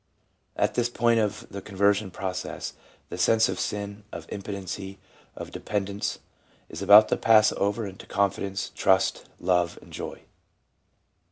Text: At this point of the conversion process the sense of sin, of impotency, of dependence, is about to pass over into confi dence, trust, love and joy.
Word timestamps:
At 0.55 0.73
this 0.73 0.89
point 0.89 1.19
of 1.19 1.45
the 1.51 1.61
conversion 1.61 2.09
process 2.09 2.73
the 3.09 3.19
sense 3.19 3.47
of 3.47 3.59
sin, 3.59 4.03
of 4.11 4.25
impotency, 4.29 4.97
of 5.35 5.51
dependence, 5.51 6.17
is 6.69 6.81
about 6.81 7.07
to 7.09 7.17
pass 7.17 7.51
over 7.51 7.85
into 7.85 8.07
confi 8.07 8.37
dence, 8.37 8.71
trust, 8.73 9.25
love 9.39 9.77
and 9.79 9.93
joy. 9.93 10.23